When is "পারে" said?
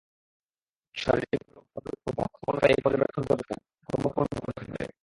4.67-4.91